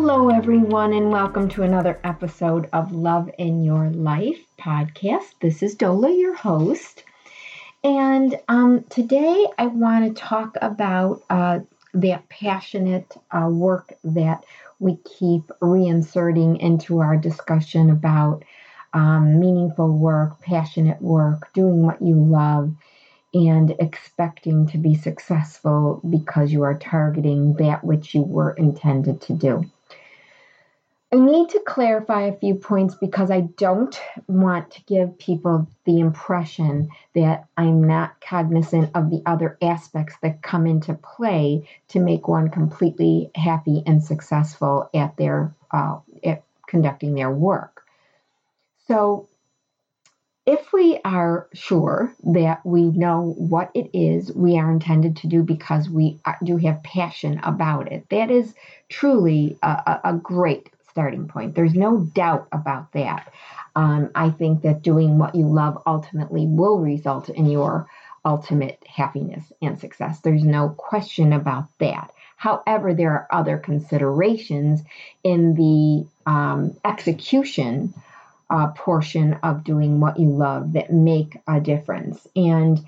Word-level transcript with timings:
Hello, 0.00 0.28
everyone, 0.28 0.92
and 0.92 1.10
welcome 1.10 1.48
to 1.48 1.64
another 1.64 1.98
episode 2.04 2.68
of 2.72 2.92
Love 2.92 3.28
in 3.36 3.64
Your 3.64 3.90
Life 3.90 4.38
podcast. 4.56 5.34
This 5.40 5.60
is 5.60 5.74
Dola, 5.74 6.16
your 6.16 6.34
host. 6.34 7.02
And 7.82 8.38
um, 8.46 8.84
today 8.90 9.48
I 9.58 9.66
want 9.66 10.06
to 10.06 10.22
talk 10.22 10.56
about 10.62 11.24
uh, 11.28 11.58
that 11.94 12.28
passionate 12.28 13.12
uh, 13.32 13.48
work 13.48 13.92
that 14.04 14.44
we 14.78 14.98
keep 15.18 15.48
reinserting 15.60 16.60
into 16.60 17.00
our 17.00 17.16
discussion 17.16 17.90
about 17.90 18.44
um, 18.92 19.40
meaningful 19.40 19.98
work, 19.98 20.40
passionate 20.40 21.02
work, 21.02 21.52
doing 21.54 21.82
what 21.82 22.00
you 22.00 22.14
love, 22.14 22.72
and 23.34 23.74
expecting 23.80 24.68
to 24.68 24.78
be 24.78 24.94
successful 24.94 26.00
because 26.08 26.52
you 26.52 26.62
are 26.62 26.78
targeting 26.78 27.54
that 27.54 27.82
which 27.82 28.14
you 28.14 28.22
were 28.22 28.52
intended 28.52 29.20
to 29.22 29.32
do. 29.32 29.68
I 31.10 31.16
need 31.16 31.48
to 31.50 31.60
clarify 31.60 32.24
a 32.24 32.36
few 32.36 32.54
points 32.54 32.94
because 32.94 33.30
I 33.30 33.40
don't 33.40 33.98
want 34.26 34.70
to 34.72 34.82
give 34.82 35.18
people 35.18 35.66
the 35.86 36.00
impression 36.00 36.90
that 37.14 37.46
I'm 37.56 37.82
not 37.84 38.20
cognizant 38.20 38.90
of 38.94 39.08
the 39.08 39.22
other 39.24 39.56
aspects 39.62 40.16
that 40.20 40.42
come 40.42 40.66
into 40.66 40.92
play 40.92 41.66
to 41.88 42.00
make 42.00 42.28
one 42.28 42.50
completely 42.50 43.30
happy 43.34 43.82
and 43.86 44.04
successful 44.04 44.90
at 44.92 45.16
their 45.16 45.54
uh, 45.70 45.98
at 46.22 46.42
conducting 46.66 47.14
their 47.14 47.30
work. 47.30 47.86
So, 48.86 49.28
if 50.44 50.74
we 50.74 51.00
are 51.06 51.48
sure 51.54 52.12
that 52.34 52.64
we 52.66 52.84
know 52.84 53.34
what 53.38 53.70
it 53.74 53.90
is 53.94 54.32
we 54.32 54.58
are 54.58 54.70
intended 54.70 55.16
to 55.18 55.26
do 55.26 55.42
because 55.42 55.88
we 55.88 56.20
do 56.44 56.58
have 56.58 56.82
passion 56.82 57.40
about 57.42 57.90
it, 57.92 58.06
that 58.10 58.30
is 58.30 58.54
truly 58.90 59.58
a, 59.62 60.00
a 60.04 60.12
great 60.14 60.70
starting 60.98 61.28
point. 61.28 61.54
There's 61.54 61.74
no 61.74 61.98
doubt 61.98 62.48
about 62.50 62.92
that. 62.94 63.32
Um, 63.76 64.10
I 64.16 64.30
think 64.30 64.62
that 64.62 64.82
doing 64.82 65.16
what 65.16 65.36
you 65.36 65.46
love 65.46 65.80
ultimately 65.86 66.44
will 66.44 66.80
result 66.80 67.28
in 67.28 67.46
your 67.48 67.88
ultimate 68.24 68.84
happiness 68.84 69.44
and 69.62 69.78
success. 69.78 70.18
There's 70.18 70.42
no 70.42 70.70
question 70.70 71.32
about 71.32 71.66
that. 71.78 72.10
However, 72.34 72.94
there 72.94 73.12
are 73.12 73.28
other 73.30 73.58
considerations 73.58 74.82
in 75.22 75.54
the 75.54 76.04
um, 76.28 76.76
execution 76.84 77.94
uh, 78.50 78.66
portion 78.72 79.34
of 79.44 79.62
doing 79.62 80.00
what 80.00 80.18
you 80.18 80.30
love 80.30 80.72
that 80.72 80.92
make 80.92 81.38
a 81.46 81.60
difference. 81.60 82.26
And 82.34 82.84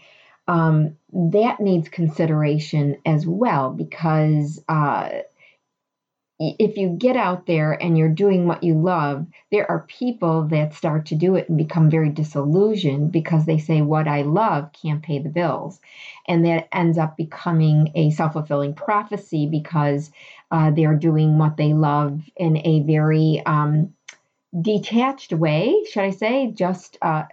um, 0.48 0.96
that 1.12 1.60
needs 1.60 1.88
consideration 1.88 2.96
as 3.06 3.24
well 3.24 3.70
because 3.70 4.60
uh, 4.68 5.10
if 6.40 6.78
you 6.78 6.88
get 6.88 7.16
out 7.16 7.46
there 7.46 7.72
and 7.72 7.98
you're 7.98 8.08
doing 8.08 8.46
what 8.46 8.64
you 8.64 8.72
love, 8.74 9.26
there 9.52 9.70
are 9.70 9.84
people 9.86 10.44
that 10.48 10.72
start 10.72 11.04
to 11.06 11.14
do 11.14 11.34
it 11.34 11.50
and 11.50 11.58
become 11.58 11.90
very 11.90 12.08
disillusioned 12.08 13.12
because 13.12 13.44
they 13.44 13.58
say, 13.58 13.82
What 13.82 14.08
I 14.08 14.22
love 14.22 14.70
can't 14.72 15.02
pay 15.02 15.18
the 15.18 15.28
bills. 15.28 15.80
And 16.26 16.46
that 16.46 16.68
ends 16.72 16.96
up 16.96 17.18
becoming 17.18 17.92
a 17.94 18.10
self 18.10 18.32
fulfilling 18.32 18.74
prophecy 18.74 19.46
because 19.46 20.10
uh, 20.50 20.70
they're 20.70 20.96
doing 20.96 21.36
what 21.36 21.58
they 21.58 21.74
love 21.74 22.22
in 22.36 22.56
a 22.56 22.80
very 22.84 23.42
um, 23.44 23.94
detached 24.58 25.34
way, 25.34 25.84
should 25.90 26.04
I 26.04 26.10
say, 26.10 26.52
just, 26.52 26.96
uh, 27.02 27.24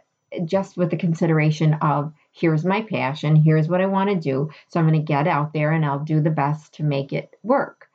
just 0.43 0.75
with 0.75 0.91
the 0.91 0.97
consideration 0.97 1.75
of, 1.75 2.13
Here's 2.33 2.63
my 2.63 2.83
passion, 2.83 3.35
here's 3.35 3.67
what 3.67 3.81
I 3.81 3.87
want 3.87 4.11
to 4.11 4.15
do. 4.15 4.51
So 4.67 4.79
I'm 4.79 4.87
going 4.87 4.99
to 4.99 5.03
get 5.03 5.27
out 5.27 5.53
there 5.53 5.71
and 5.71 5.83
I'll 5.83 6.03
do 6.03 6.21
the 6.21 6.29
best 6.29 6.75
to 6.75 6.83
make 6.83 7.11
it 7.11 7.33
work. 7.41 7.86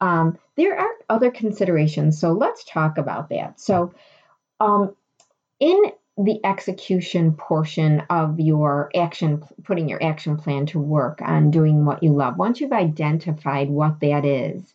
Um, 0.00 0.38
there 0.56 0.78
are 0.78 0.90
other 1.08 1.30
considerations, 1.30 2.18
so 2.18 2.32
let's 2.32 2.64
talk 2.64 2.98
about 2.98 3.30
that. 3.30 3.58
So, 3.60 3.94
um, 4.60 4.94
in 5.60 5.92
the 6.18 6.40
execution 6.44 7.34
portion 7.34 8.02
of 8.08 8.40
your 8.40 8.90
action, 8.94 9.42
putting 9.64 9.88
your 9.88 10.02
action 10.02 10.36
plan 10.36 10.66
to 10.66 10.78
work 10.78 11.20
on 11.22 11.50
doing 11.50 11.84
what 11.84 12.02
you 12.02 12.12
love, 12.12 12.38
once 12.38 12.60
you've 12.60 12.72
identified 12.72 13.68
what 13.68 14.00
that 14.00 14.24
is, 14.24 14.74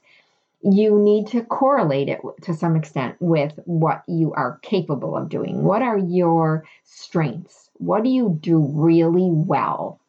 you 0.63 0.99
need 0.99 1.27
to 1.27 1.41
correlate 1.43 2.09
it 2.09 2.19
to 2.43 2.53
some 2.53 2.75
extent 2.75 3.15
with 3.19 3.53
what 3.65 4.03
you 4.07 4.33
are 4.33 4.59
capable 4.61 5.17
of 5.17 5.29
doing. 5.29 5.63
What 5.63 5.81
are 5.81 5.97
your 5.97 6.65
strengths? 6.83 7.69
What 7.77 8.03
do 8.03 8.09
you 8.09 8.37
do 8.39 8.59
really 8.59 9.29
well? 9.31 9.99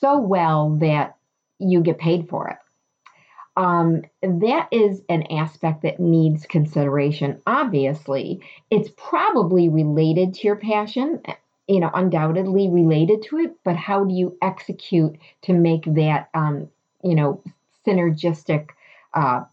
So 0.00 0.18
well 0.18 0.76
that 0.80 1.16
you 1.60 1.80
get 1.80 1.98
paid 1.98 2.28
for 2.28 2.48
it 2.48 2.56
um, 3.56 4.02
that 4.22 4.68
is 4.72 5.02
an 5.08 5.24
aspect 5.30 5.82
that 5.82 6.00
needs 6.00 6.46
consideration. 6.46 7.40
Obviously, 7.46 8.40
it's 8.70 8.90
probably 8.96 9.68
related 9.68 10.34
to 10.34 10.46
your 10.46 10.56
passion, 10.56 11.22
you 11.68 11.80
know, 11.80 11.90
undoubtedly 11.94 12.68
related 12.68 13.22
to 13.24 13.38
it, 13.38 13.54
but 13.64 13.76
how 13.76 14.04
do 14.04 14.14
you 14.14 14.36
execute 14.42 15.16
to 15.42 15.52
make 15.52 15.84
that, 15.94 16.28
um, 16.34 16.68
you 17.02 17.14
know, 17.14 17.42
synergistic? 17.86 18.70
Uh, 19.12 19.44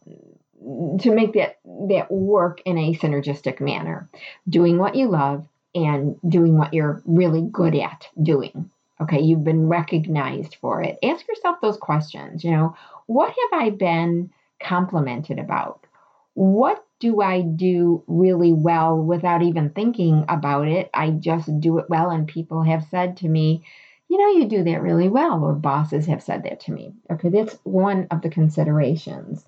to 1.00 1.12
make 1.12 1.34
that 1.34 1.60
that 1.66 2.12
work 2.12 2.62
in 2.66 2.78
a 2.78 2.94
synergistic 2.96 3.60
manner, 3.60 4.08
doing 4.48 4.78
what 4.78 4.96
you 4.96 5.08
love 5.10 5.46
and 5.74 6.18
doing 6.28 6.58
what 6.58 6.74
you're 6.74 7.02
really 7.06 7.42
good 7.42 7.76
at 7.76 8.08
doing. 8.22 8.70
Okay, 9.02 9.20
you've 9.20 9.44
been 9.44 9.68
recognized 9.68 10.56
for 10.62 10.82
it. 10.82 11.00
Ask 11.04 11.28
yourself 11.28 11.58
those 11.62 11.78
questions. 11.78 12.44
You 12.44 12.52
know, 12.52 12.76
what 13.08 13.30
have 13.30 13.62
I 13.62 13.70
been 13.72 14.30
complimented 14.62 15.40
about? 15.40 15.86
What 16.34 16.86
do 17.00 17.22
I 17.22 17.42
do 17.42 18.04
really 18.08 18.54
well 18.54 18.98
without 18.98 19.42
even 19.42 19.72
thinking 19.72 20.24
about 20.30 20.68
it? 20.68 20.90
I 20.94 21.10
just 21.10 21.60
do 21.60 21.80
it 21.80 21.90
well, 21.90 22.12
and 22.12 22.28
people 22.28 22.62
have 22.62 22.86
said 22.92 23.18
to 23.18 23.28
me, 23.28 23.64
you 24.08 24.18
know, 24.18 24.40
you 24.40 24.48
do 24.48 24.64
that 24.66 24.82
really 24.82 25.10
well, 25.10 25.44
or 25.44 25.54
bosses 25.54 26.06
have 26.06 26.22
said 26.22 26.44
that 26.44 26.60
to 26.62 26.72
me. 26.72 26.94
Okay, 27.12 27.30
that's 27.30 27.58
one 27.64 28.08
of 28.12 28.22
the 28.22 28.30
considerations. 28.30 29.46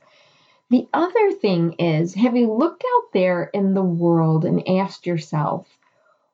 The 0.70 0.88
other 0.94 1.32
thing 1.34 1.74
is 1.74 2.16
have 2.16 2.36
you 2.36 2.52
looked 2.52 2.84
out 2.84 3.14
there 3.14 3.44
in 3.54 3.76
the 3.76 3.84
world 3.84 4.46
and 4.46 4.68
asked 4.68 5.06
yourself, 5.06 5.68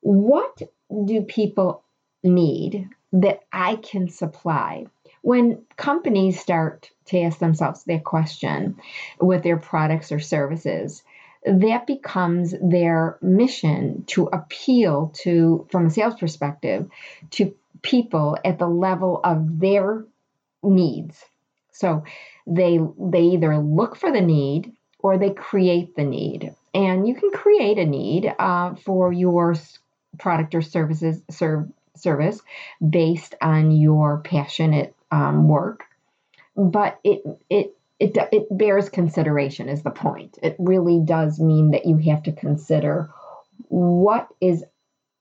what 0.01 0.61
do 1.05 1.21
people 1.23 1.83
need 2.23 2.87
that 3.13 3.41
I 3.51 3.75
can 3.77 4.09
supply. 4.09 4.85
When 5.21 5.63
companies 5.75 6.39
start 6.39 6.89
to 7.05 7.19
ask 7.21 7.39
themselves 7.39 7.83
that 7.83 8.03
question 8.03 8.77
with 9.19 9.43
their 9.43 9.57
products 9.57 10.11
or 10.11 10.19
services, 10.19 11.03
that 11.45 11.87
becomes 11.87 12.53
their 12.61 13.17
mission 13.21 14.03
to 14.07 14.25
appeal 14.27 15.11
to, 15.21 15.67
from 15.71 15.87
a 15.87 15.89
sales 15.89 16.15
perspective, 16.15 16.89
to 17.31 17.53
people 17.81 18.37
at 18.43 18.59
the 18.59 18.67
level 18.67 19.21
of 19.23 19.59
their 19.59 20.05
needs. 20.63 21.23
So 21.71 22.03
they 22.45 22.79
they 22.97 23.21
either 23.21 23.57
look 23.57 23.95
for 23.95 24.11
the 24.11 24.21
need 24.21 24.73
or 24.99 25.17
they 25.17 25.29
create 25.29 25.95
the 25.95 26.03
need, 26.03 26.53
and 26.73 27.07
you 27.07 27.15
can 27.15 27.31
create 27.31 27.77
a 27.77 27.85
need 27.85 28.33
uh, 28.37 28.75
for 28.75 29.13
your 29.13 29.55
product 30.17 30.55
or 30.55 30.61
services 30.61 31.21
serve 31.29 31.69
service 31.99 32.41
based 32.87 33.35
on 33.41 33.71
your 33.71 34.21
passionate 34.21 34.95
um, 35.11 35.47
work, 35.47 35.85
but 36.55 36.99
it 37.03 37.21
it 37.49 37.75
it 37.99 38.17
it 38.31 38.47
bears 38.51 38.89
consideration 38.89 39.69
is 39.69 39.83
the 39.83 39.91
point. 39.91 40.37
It 40.41 40.55
really 40.59 41.01
does 41.03 41.39
mean 41.39 41.71
that 41.71 41.85
you 41.85 41.97
have 41.97 42.23
to 42.23 42.31
consider 42.31 43.09
what 43.67 44.27
is 44.41 44.63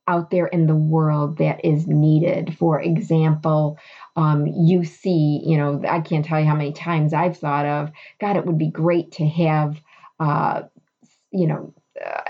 out 0.09 0.31
there 0.31 0.47
in 0.47 0.67
the 0.67 0.75
world 0.75 1.37
that 1.37 1.65
is 1.65 1.87
needed. 1.87 2.57
For 2.57 2.81
example, 2.81 3.79
um, 4.17 4.47
you 4.47 4.85
see, 4.85 5.43
you 5.45 5.59
know, 5.59 5.83
I 5.87 6.01
can't 6.01 6.25
tell 6.25 6.41
you 6.41 6.47
how 6.47 6.57
many 6.57 6.73
times 6.73 7.13
I've 7.13 7.37
thought 7.37 7.67
of, 7.67 7.93
God, 8.19 8.37
it 8.37 8.47
would 8.47 8.59
be 8.59 8.71
great 8.71 9.13
to 9.13 9.27
have, 9.29 9.77
uh, 10.19 10.63
you 11.31 11.47
know, 11.47 11.75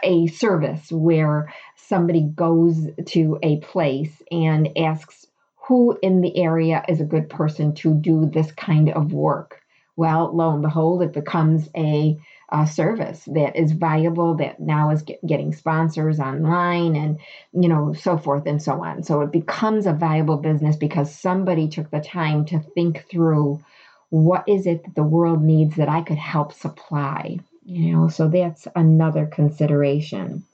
a 0.03 0.27
service 0.29 0.91
where 0.91 1.53
somebody 1.77 2.23
goes 2.23 2.89
to 3.07 3.39
a 3.43 3.59
place 3.61 4.23
and 4.31 4.69
asks 4.77 5.27
who 5.69 5.99
in 6.03 6.23
the 6.23 6.37
area 6.39 6.83
is 6.89 7.01
a 7.01 7.05
good 7.05 7.29
person 7.29 7.75
to 7.75 7.95
do 7.95 8.27
this 8.33 8.51
kind 8.53 8.91
of 8.91 9.13
work. 9.13 9.61
Well, 9.97 10.35
lo 10.35 10.53
and 10.53 10.63
behold, 10.63 11.03
it 11.03 11.13
becomes 11.13 11.69
a, 11.77 12.19
a 12.51 12.67
service 12.67 13.25
that 13.27 13.57
is 13.57 13.73
viable, 13.73 14.37
that 14.37 14.61
now 14.61 14.91
is 14.91 15.03
get, 15.03 15.25
getting 15.27 15.53
sponsors 15.53 16.21
online 16.21 16.95
and, 16.95 17.19
you 17.53 17.69
know, 17.69 17.93
so 17.93 18.17
forth 18.17 18.47
and 18.47 18.63
so 18.63 18.83
on. 18.83 19.03
So 19.03 19.21
it 19.23 19.33
becomes 19.33 19.87
a 19.87 19.93
viable 19.93 20.37
business 20.37 20.77
because 20.77 21.15
somebody 21.15 21.69
took 21.69 21.91
the 21.91 22.01
time 22.01 22.45
to 22.47 22.61
think 22.61 23.07
through 23.11 23.63
what 24.11 24.45
is 24.49 24.67
it 24.67 24.85
that 24.85 24.95
the 24.95 25.03
world 25.03 25.43
needs 25.43 25.77
that 25.77 25.89
I 25.89 26.03
could 26.03 26.17
help 26.17 26.53
supply 26.53 27.41
you 27.69 27.93
know 27.95 28.09
so 28.09 28.29
that's 28.29 28.67
another 28.75 29.27
consideration 29.27 30.45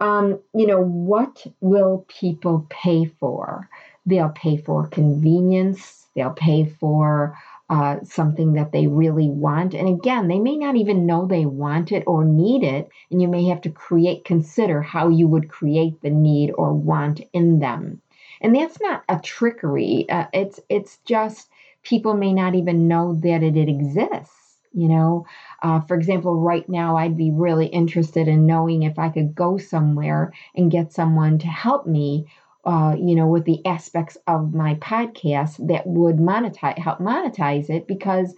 um, 0.00 0.38
you 0.54 0.66
know 0.66 0.82
what 0.82 1.46
will 1.60 2.04
people 2.08 2.66
pay 2.68 3.04
for 3.04 3.68
they'll 4.06 4.30
pay 4.30 4.56
for 4.56 4.86
convenience 4.88 6.06
they'll 6.14 6.30
pay 6.30 6.66
for 6.66 7.36
uh, 7.70 7.96
something 8.04 8.52
that 8.52 8.72
they 8.72 8.86
really 8.86 9.30
want. 9.30 9.74
And 9.74 9.88
again, 9.88 10.28
they 10.28 10.38
may 10.38 10.56
not 10.56 10.76
even 10.76 11.06
know 11.06 11.26
they 11.26 11.46
want 11.46 11.92
it 11.92 12.04
or 12.06 12.24
need 12.24 12.62
it. 12.62 12.90
And 13.10 13.22
you 13.22 13.28
may 13.28 13.46
have 13.46 13.62
to 13.62 13.70
create, 13.70 14.24
consider 14.24 14.82
how 14.82 15.08
you 15.08 15.26
would 15.28 15.48
create 15.48 16.00
the 16.02 16.10
need 16.10 16.50
or 16.50 16.74
want 16.74 17.22
in 17.32 17.60
them. 17.60 18.02
And 18.40 18.54
that's 18.54 18.78
not 18.80 19.02
a 19.08 19.18
trickery. 19.18 20.06
Uh, 20.10 20.26
it's 20.34 20.60
it's 20.68 20.98
just 21.06 21.48
people 21.82 22.14
may 22.14 22.32
not 22.34 22.54
even 22.54 22.88
know 22.88 23.14
that 23.22 23.42
it, 23.42 23.56
it 23.56 23.68
exists. 23.68 24.58
You 24.74 24.88
know, 24.88 25.26
uh, 25.64 25.80
for 25.80 25.96
example, 25.96 26.36
right 26.36 26.68
now 26.68 26.96
I'd 26.96 27.16
be 27.16 27.30
really 27.30 27.66
interested 27.66 28.28
in 28.28 28.46
knowing 28.46 28.82
if 28.82 28.98
I 28.98 29.08
could 29.08 29.34
go 29.34 29.56
somewhere 29.56 30.32
and 30.54 30.70
get 30.70 30.92
someone 30.92 31.38
to 31.38 31.46
help 31.46 31.86
me 31.86 32.26
uh, 32.66 32.96
you 32.98 33.14
know, 33.14 33.26
with 33.26 33.44
the 33.44 33.64
aspects 33.66 34.16
of 34.26 34.54
my 34.54 34.74
podcast 34.76 35.66
that 35.68 35.86
would 35.86 36.16
monetize, 36.16 36.78
help 36.78 36.98
monetize 36.98 37.68
it 37.68 37.86
because 37.86 38.34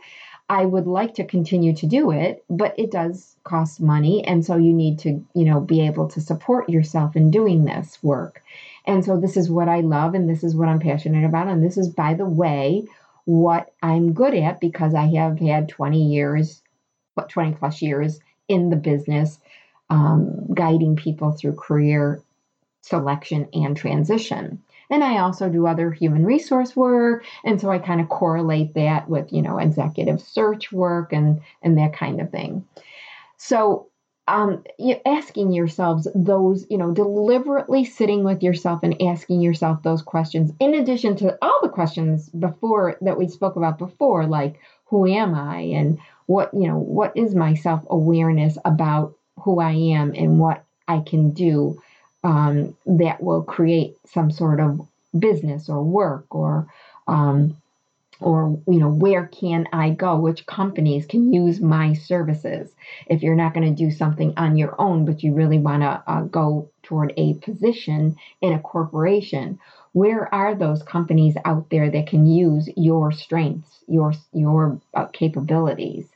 I 0.49 0.65
would 0.65 0.87
like 0.87 1.15
to 1.15 1.25
continue 1.25 1.75
to 1.77 1.87
do 1.87 2.11
it, 2.11 2.45
but 2.49 2.75
it 2.79 2.91
does 2.91 3.37
cost 3.45 3.81
money. 3.81 4.25
And 4.25 4.45
so 4.45 4.57
you 4.57 4.73
need 4.73 5.01
to, 5.01 5.25
you 5.35 5.45
know, 5.45 5.61
be 5.61 5.87
able 5.87 6.09
to 6.09 6.21
support 6.21 6.69
yourself 6.69 7.17
in 7.17 7.31
doing 7.31 7.65
this 7.65 8.03
work. 8.03 8.43
And 8.85 9.05
so 9.05 9.19
this 9.19 9.37
is 9.37 9.51
what 9.51 9.69
I 9.69 9.81
love 9.81 10.15
and 10.15 10.29
this 10.29 10.45
is 10.45 10.55
what 10.55 10.69
I'm 10.69 10.81
passionate 10.81 11.25
about. 11.25 11.49
And 11.49 11.65
this 11.65 11.77
is, 11.77 11.89
by 11.89 12.15
the 12.15 12.29
way, 12.29 12.85
what 13.25 13.73
I'm 13.83 14.13
good 14.13 14.35
at 14.35 14.61
because 14.61 14.95
I 14.95 15.07
have 15.17 15.39
had 15.41 15.69
20 15.69 16.03
years, 16.13 16.63
what 17.17 17.29
20 17.29 17.53
plus 17.53 17.83
years 17.83 18.21
in 18.49 18.71
the 18.71 18.77
business, 18.77 19.39
um, 19.91 20.47
guiding 20.55 20.97
people 20.97 21.33
through 21.33 21.55
career 21.55 22.23
selection 22.83 23.49
and 23.53 23.77
transition. 23.77 24.63
And 24.89 25.03
I 25.03 25.19
also 25.19 25.49
do 25.49 25.67
other 25.67 25.91
human 25.91 26.25
resource 26.25 26.77
work. 26.77 27.25
And 27.45 27.61
so 27.61 27.71
I 27.71 27.79
kind 27.79 28.01
of 28.01 28.09
correlate 28.09 28.75
that 28.75 29.09
with, 29.09 29.33
you 29.33 29.43
know, 29.43 29.59
executive 29.59 30.21
search 30.21 30.71
work 30.71 31.13
and, 31.13 31.41
and 31.63 31.77
that 31.79 31.93
kind 31.93 32.21
of 32.21 32.31
thing. 32.31 32.65
So 33.37 33.89
um, 34.29 34.65
asking 35.05 35.53
yourselves 35.53 36.09
those, 36.15 36.67
you 36.69 36.79
know, 36.79 36.93
deliberately 36.93 37.85
sitting 37.85 38.25
with 38.25 38.43
yourself 38.43 38.81
and 38.83 39.01
asking 39.03 39.41
yourself 39.41 39.83
those 39.83 40.03
questions, 40.03 40.53
in 40.59 40.75
addition 40.75 41.17
to 41.17 41.37
all 41.43 41.59
the 41.63 41.69
questions 41.69 42.29
before 42.31 42.97
that 43.01 43.19
we 43.19 43.29
spoke 43.29 43.57
about 43.57 43.79
before, 43.79 44.27
like 44.27 44.61
who 44.87 45.07
am 45.07 45.35
I 45.35 45.59
and 45.59 45.99
what, 46.27 46.53
you 46.53 46.69
know, 46.69 46.79
what 46.79 47.17
is 47.17 47.35
my 47.35 47.55
self 47.55 47.83
awareness 47.89 48.59
about 48.65 49.15
who 49.41 49.61
I 49.61 49.73
am 49.73 50.13
and 50.15 50.39
what 50.39 50.65
I 50.89 51.01
can 51.01 51.31
do 51.33 51.81
um, 52.25 52.77
that 52.87 53.23
will 53.23 53.43
create 53.43 53.97
some 54.07 54.31
sort 54.31 54.61
of 54.61 54.81
business 55.17 55.69
or 55.69 55.83
work 55.83 56.27
or 56.35 56.67
um, 57.07 57.57
or 58.21 58.59
you 58.67 58.79
know 58.79 58.89
where 58.89 59.27
can 59.27 59.67
i 59.73 59.91
go? 59.91 60.17
Which 60.17 60.47
companies 60.47 61.07
can 61.07 61.33
use 61.33 61.61
my 61.61 61.93
services? 61.93 62.71
If 63.07 63.23
you're 63.23 63.37
not 63.37 63.55
going 63.55 63.69
to 63.69 63.85
do 63.85 63.91
something 63.91 64.33
on 64.37 64.57
your 64.57 64.75
own 64.81 65.05
but 65.05 65.23
you 65.23 65.35
really 65.35 65.59
want 65.59 65.83
to 65.83 66.03
uh, 66.07 66.23
go 66.23 66.71
toward 66.83 67.13
a 67.17 67.35
position 67.35 68.17
in 68.41 68.53
a 68.53 68.59
corporation 68.59 69.59
where 69.93 70.33
are 70.35 70.55
those 70.55 70.83
companies 70.83 71.37
out 71.45 71.71
there 71.71 71.91
that 71.91 72.07
can 72.07 72.27
use 72.27 72.69
your 72.77 73.13
strengths 73.13 73.85
your 73.87 74.13
your 74.33 74.81
uh, 74.95 75.07
capabilities 75.07 76.07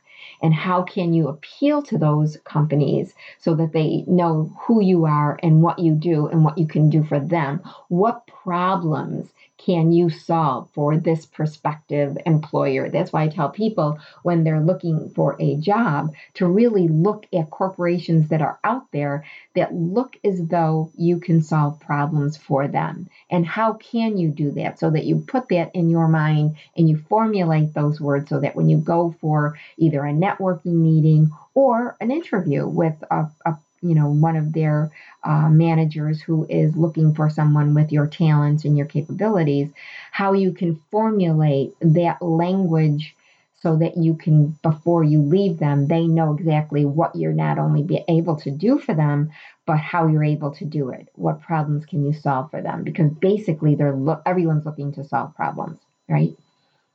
and 0.43 0.55
how 0.55 0.83
can 0.83 1.13
you 1.13 1.29
appeal 1.29 1.83
to 1.83 1.99
those 1.99 2.37
companies 2.45 3.15
so 3.39 3.55
that 3.55 3.73
they 3.73 4.05
know 4.07 4.53
who 4.61 4.81
you 4.81 5.05
are 5.07 5.39
and 5.43 5.63
what 5.63 5.79
you 5.79 5.95
do 5.95 6.27
and 6.29 6.45
what 6.45 6.59
you 6.59 6.67
can 6.67 6.91
do 6.91 7.05
for 7.05 7.21
them? 7.21 7.63
What 7.89 8.27
problems 8.27 9.29
can 9.65 9.93
you 9.93 10.09
solve 10.09 10.71
for 10.73 10.97
this 10.97 11.27
prospective 11.27 12.17
employer? 12.25 12.89
That's 12.89 13.13
why 13.13 13.25
I 13.25 13.29
tell 13.29 13.51
people 13.51 13.99
when 14.23 14.43
they're 14.43 14.61
looking 14.61 15.11
for 15.11 15.37
a 15.39 15.57
job 15.57 16.15
to 16.35 16.47
really 16.47 16.89
look 16.89 17.27
at 17.35 17.51
corporations 17.51 18.29
that 18.31 18.41
are 18.41 18.59
out 18.65 18.91
there 18.93 19.25
that 19.55 19.75
look 19.75 20.17
as 20.25 20.43
though 20.47 20.91
you 20.97 21.21
can 21.21 21.43
solve 21.43 21.79
problems 21.81 22.39
for 22.39 22.69
them. 22.69 23.09
And 23.31 23.45
how 23.45 23.75
can 23.75 24.17
you 24.17 24.31
do 24.31 24.51
that? 24.53 24.79
So 24.79 24.91
that 24.91 25.05
you 25.05 25.17
put 25.19 25.51
that 25.51 25.75
in 25.75 25.91
your 25.91 26.09
mind 26.09 26.57
and 26.77 26.89
you 26.89 26.97
formulate 27.09 27.75
those 27.75 28.01
words 28.01 28.31
so 28.31 28.41
that 28.41 28.57
when 28.57 28.71
you 28.71 28.79
go 28.79 29.15
for 29.21 29.59
either 29.77 30.05
a 30.07 30.13
networking 30.13 30.77
meeting 30.77 31.31
or 31.55 31.97
an 32.01 32.11
interview 32.11 32.67
with 32.67 32.95
a, 33.11 33.27
a 33.45 33.59
you 33.83 33.95
know 33.95 34.09
one 34.09 34.37
of 34.37 34.53
their 34.53 34.91
uh, 35.25 35.49
managers 35.49 36.21
who 36.21 36.47
is 36.49 36.77
looking 36.77 37.15
for 37.15 37.31
someone 37.31 37.75
with 37.75 37.93
your 37.93 38.07
talents 38.07 38.65
and 38.65 38.77
your 38.77 38.87
capabilities 38.87 39.69
how 40.13 40.33
you 40.33 40.53
can 40.53 40.81
formulate 40.91 41.75
that 41.81 42.21
language 42.21 43.15
so 43.63 43.77
that 43.77 43.97
you 43.97 44.15
can 44.15 44.59
before 44.63 45.05
you 45.05 45.21
leave 45.21 45.59
them 45.59 45.87
they 45.87 46.07
know 46.07 46.35
exactly 46.35 46.85
what 46.85 47.15
you're 47.15 47.33
not 47.33 47.59
only 47.59 47.83
be 47.83 48.05
able 48.09 48.37
to 48.37 48.51
do 48.51 48.79
for 48.79 48.95
them 48.95 49.31
but 49.67 49.79
how 49.79 50.09
you're 50.09 50.25
able 50.25 50.51
to 50.51 50.65
do 50.65 50.91
it. 50.91 51.09
What 51.15 51.43
problems 51.43 51.87
can 51.87 52.05
you 52.05 52.13
solve 52.13 52.51
for 52.51 52.61
them? 52.61 52.83
Because 52.83 53.13
basically 53.13 53.77
they're 53.77 53.95
lo- 53.95 54.21
everyone's 54.27 54.67
looking 54.67 54.91
to 54.95 55.05
solve 55.05 55.37
problems 55.37 55.79
right 56.09 56.37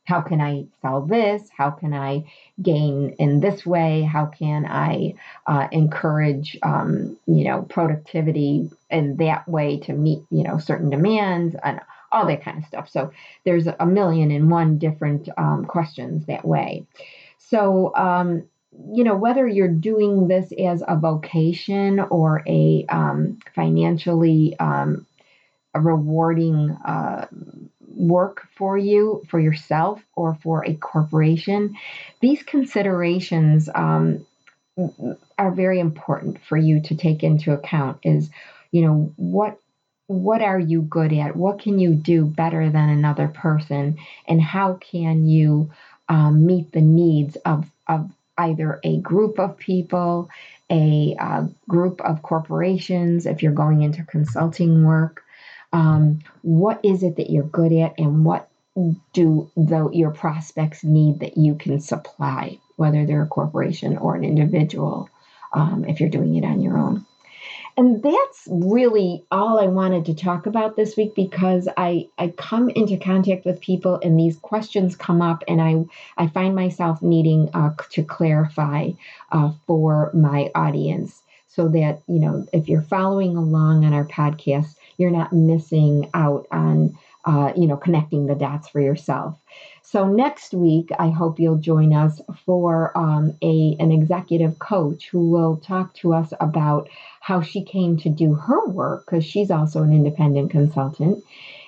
how 0.05 0.21
can 0.21 0.39
I 0.39 0.65
sell 0.81 1.01
this? 1.01 1.49
How 1.55 1.71
can 1.71 1.93
I 1.93 2.31
gain 2.61 3.15
in 3.19 3.39
this 3.39 3.65
way? 3.65 4.03
How 4.03 4.27
can 4.27 4.65
I 4.65 5.15
uh, 5.47 5.67
encourage, 5.71 6.57
um, 6.63 7.17
you 7.25 7.43
know, 7.43 7.63
productivity 7.63 8.69
in 8.89 9.17
that 9.17 9.47
way 9.47 9.79
to 9.81 9.93
meet, 9.93 10.19
you 10.29 10.43
know, 10.43 10.59
certain 10.59 10.89
demands 10.89 11.55
and 11.63 11.81
all 12.11 12.27
that 12.27 12.43
kind 12.43 12.59
of 12.59 12.65
stuff. 12.65 12.89
So 12.89 13.11
there's 13.43 13.67
a 13.67 13.85
million 13.85 14.31
and 14.31 14.49
one 14.49 14.77
different 14.77 15.27
um, 15.37 15.65
questions 15.65 16.27
that 16.27 16.45
way. 16.45 16.85
So, 17.37 17.93
um, 17.95 18.43
you 18.93 19.03
know, 19.03 19.15
whether 19.15 19.47
you're 19.47 19.67
doing 19.67 20.27
this 20.27 20.51
as 20.53 20.83
a 20.87 20.95
vocation 20.97 21.99
or 21.99 22.43
a 22.47 22.85
um, 22.89 23.39
financially 23.55 24.55
um, 24.59 25.05
a 25.73 25.81
rewarding 25.81 26.71
uh, 26.85 27.27
work 27.95 28.47
for 28.55 28.77
you, 28.77 29.23
for 29.29 29.39
yourself, 29.39 30.01
or 30.15 30.35
for 30.43 30.65
a 30.65 30.75
corporation, 30.75 31.75
these 32.21 32.43
considerations 32.43 33.69
um, 33.73 34.25
are 35.37 35.51
very 35.51 35.79
important 35.79 36.39
for 36.47 36.57
you 36.57 36.81
to 36.81 36.95
take 36.95 37.23
into 37.23 37.53
account. 37.53 37.99
Is 38.03 38.29
you 38.71 38.81
know 38.81 39.13
what 39.15 39.59
what 40.07 40.41
are 40.41 40.59
you 40.59 40.81
good 40.81 41.13
at? 41.13 41.35
What 41.35 41.59
can 41.59 41.79
you 41.79 41.95
do 41.95 42.25
better 42.25 42.69
than 42.69 42.89
another 42.89 43.27
person? 43.27 43.97
And 44.27 44.41
how 44.41 44.73
can 44.75 45.27
you 45.27 45.71
um, 46.09 46.45
meet 46.45 46.71
the 46.71 46.81
needs 46.81 47.35
of, 47.37 47.65
of 47.87 48.11
either 48.37 48.79
a 48.83 48.99
group 48.99 49.39
of 49.39 49.57
people, 49.57 50.29
a 50.69 51.15
uh, 51.19 51.47
group 51.67 52.01
of 52.01 52.21
corporations, 52.21 53.25
if 53.25 53.41
you're 53.41 53.51
going 53.51 53.81
into 53.81 54.03
consulting 54.03 54.83
work, 54.83 55.23
um, 55.75 56.19
what 56.41 56.79
is 56.83 57.03
it 57.03 57.17
that 57.17 57.29
you're 57.29 57.43
good 57.43 57.73
at 57.73 57.99
and 57.99 58.23
what 58.23 58.49
do 59.13 59.51
the, 59.57 59.89
your 59.91 60.11
prospects 60.11 60.85
need 60.85 61.19
that 61.19 61.37
you 61.37 61.55
can 61.55 61.81
supply, 61.81 62.57
whether 62.77 63.05
they're 63.05 63.23
a 63.23 63.27
corporation 63.27 63.97
or 63.97 64.15
an 64.15 64.23
individual, 64.23 65.09
um, 65.51 65.83
if 65.85 65.99
you're 65.99 66.09
doing 66.09 66.35
it 66.35 66.45
on 66.45 66.61
your 66.61 66.77
own. 66.77 67.05
And 67.75 68.01
that's 68.01 68.47
really 68.49 69.25
all 69.29 69.59
I 69.59 69.65
wanted 69.65 70.05
to 70.05 70.15
talk 70.15 70.45
about 70.45 70.77
this 70.77 70.95
week 70.95 71.13
because 71.13 71.67
I, 71.75 72.07
I 72.17 72.29
come 72.29 72.69
into 72.69 72.95
contact 72.95 73.45
with 73.45 73.59
people 73.59 73.99
and 74.01 74.17
these 74.17 74.37
questions 74.37 74.95
come 74.95 75.21
up 75.21 75.43
and 75.45 75.61
I, 75.61 75.83
I 76.17 76.27
find 76.27 76.55
myself 76.55 77.01
needing 77.01 77.49
uh, 77.53 77.71
to 77.91 78.03
clarify 78.03 78.91
uh, 79.29 79.51
for 79.67 80.09
my 80.13 80.51
audience 80.55 81.21
so 81.49 81.67
that, 81.67 82.01
you 82.07 82.19
know, 82.19 82.45
if 82.53 82.69
you're 82.69 82.81
following 82.81 83.35
along 83.35 83.83
on 83.83 83.93
our 83.93 84.05
podcast, 84.05 84.75
you're 84.97 85.11
not 85.11 85.33
missing 85.33 86.09
out 86.13 86.47
on 86.51 86.97
uh, 87.25 87.51
you 87.55 87.67
know 87.67 87.77
connecting 87.77 88.27
the 88.27 88.35
dots 88.35 88.69
for 88.69 88.79
yourself. 88.79 89.37
So 89.81 90.07
next 90.07 90.53
week 90.53 90.89
i 90.99 91.09
hope 91.09 91.39
you'll 91.39 91.57
join 91.57 91.93
us 91.93 92.19
for 92.45 92.91
um, 92.97 93.33
a 93.41 93.77
an 93.79 93.91
executive 93.91 94.59
coach 94.59 95.09
who 95.09 95.29
will 95.29 95.57
talk 95.57 95.93
to 95.95 96.13
us 96.13 96.33
about 96.39 96.89
how 97.21 97.41
she 97.41 97.63
came 97.63 97.97
to 97.97 98.09
do 98.09 98.33
her 98.33 98.67
work 98.67 99.05
because 99.05 99.23
she's 99.23 99.51
also 99.51 99.83
an 99.83 99.93
independent 99.93 100.51
consultant 100.51 101.23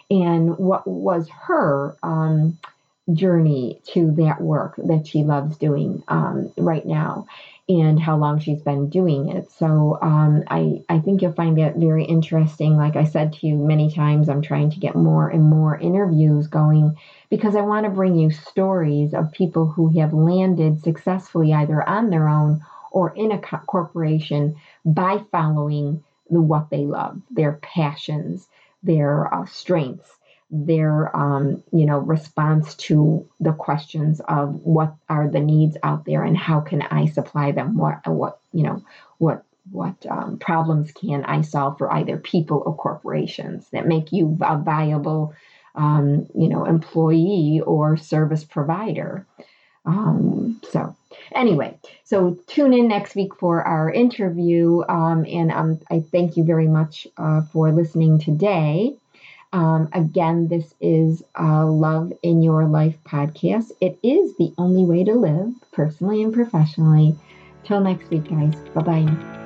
and 0.10 0.58
what 0.58 0.86
was 0.88 1.30
her 1.30 1.96
um, 2.04 2.58
journey 3.14 3.80
to 3.94 4.12
that 4.12 4.42
work 4.42 4.76
that 4.78 5.08
she 5.08 5.24
loves 5.24 5.58
doing 5.58 6.04
um, 6.08 6.52
right 6.58 6.86
now 6.86 7.28
and 7.70 8.00
how 8.00 8.16
long 8.16 8.40
she's 8.40 8.62
been 8.62 8.90
doing 8.90 9.30
it. 9.30 9.52
So 9.52 10.00
um, 10.02 10.44
I, 10.48 10.84
I 10.88 11.00
think 11.00 11.22
you'll 11.22 11.34
find 11.34 11.58
that 11.58 11.76
very 11.76 12.06
interesting. 12.06 12.78
Like 12.78 12.96
I 12.96 13.04
said 13.04 13.34
to 13.34 13.48
you 13.48 13.56
many 13.56 13.92
times, 13.92 14.30
I'm 14.30 14.42
trying 14.42 14.72
to 14.72 14.80
get 14.80 14.96
more 14.96 15.28
and 15.28 15.44
more 15.44 15.78
interviews 15.78 16.48
going 16.48 16.98
because 17.30 17.56
I 17.56 17.62
want 17.62 17.86
to 17.86 17.92
bring 17.92 18.16
you 18.16 18.32
stories 18.32 19.14
of 19.14 19.34
people 19.34 19.66
who 19.68 20.00
have 20.00 20.14
landed 20.14 20.82
successfully 20.82 21.54
either 21.54 21.88
on 21.88 22.10
their 22.10 22.30
own 22.30 22.62
or 22.92 23.14
in 23.16 23.32
a 23.32 23.40
co- 23.40 23.58
corporation 23.68 24.56
by 24.86 25.24
following 25.32 26.04
the, 26.30 26.42
what 26.42 26.70
they 26.70 26.86
love, 26.86 27.22
their 27.30 27.60
passions, 27.62 28.48
their 28.82 29.34
uh, 29.34 29.46
strengths 29.46 30.17
their 30.50 31.16
um, 31.16 31.62
you 31.74 31.86
know 31.86 32.00
response 32.00 32.76
to 32.76 33.28
the 33.40 33.52
questions 33.52 34.22
of 34.28 34.56
what 34.64 34.96
are 35.10 35.28
the 35.28 35.40
needs 35.40 35.78
out 35.84 36.06
there 36.06 36.24
and 36.24 36.38
how 36.38 36.62
can 36.62 36.82
I 36.82 37.06
supply 37.06 37.52
them? 37.52 37.78
What 37.78 38.08
what 38.08 38.40
you 38.54 38.64
know 38.64 38.84
what 39.18 39.44
what 39.72 40.06
um, 40.10 40.38
problems 40.38 40.92
can 40.94 41.26
I 41.26 41.42
solve 41.42 41.78
for 41.78 41.92
either 41.92 42.18
people 42.18 42.64
or 42.66 42.76
corporations 42.76 43.68
that 43.72 43.88
make 43.88 44.14
you 44.14 44.38
a 44.42 44.58
viable 44.58 45.34
um, 45.76 46.28
you 46.34 46.48
know 46.48 46.66
employee 46.66 47.62
or 47.66 47.98
service 47.98 48.46
provider? 48.46 49.26
Um, 49.86 50.62
so 50.70 50.96
anyway 51.32 51.78
so 52.04 52.38
tune 52.48 52.74
in 52.74 52.88
next 52.90 53.16
week 53.16 53.36
for 53.36 53.64
our 53.64 53.90
interview 53.90 54.82
um, 54.88 55.26
and 55.26 55.52
um, 55.52 55.80
I 55.90 56.02
thank 56.02 56.36
you 56.36 56.44
very 56.44 56.68
much 56.68 57.08
uh, 57.18 57.42
for 57.54 57.72
listening 57.72 58.20
today 58.20 58.98
um, 59.54 59.90
again, 59.94 60.48
this 60.48 60.74
is 60.82 61.24
a 61.36 61.66
Love 61.66 62.14
in 62.24 62.42
Your 62.44 62.66
Life 62.66 62.98
podcast. 63.06 63.72
It 63.82 64.00
is 64.04 64.36
the 64.38 64.54
only 64.58 64.86
way 64.86 65.04
to 65.04 65.14
live 65.14 65.54
personally 65.72 66.24
and 66.24 66.34
professionally. 66.34 67.16
Till 67.64 67.82
next 67.82 68.10
week, 68.10 68.30
guys. 68.30 68.56
Bye 68.74 68.82
bye. 68.82 69.37